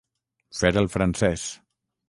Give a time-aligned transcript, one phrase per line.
[0.61, 1.47] Fer el francès.